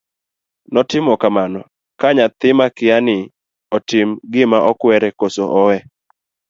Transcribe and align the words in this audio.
notimo 0.73 1.13
kamano 1.21 1.59
ka 1.99 2.07
nyathi 2.15 2.49
makia 2.59 2.97
ni 3.05 3.17
to 3.27 3.31
otim 3.75 4.09
gima 4.33 4.57
okwere 4.71 5.07
koso 5.19 5.43
owe 5.61 5.77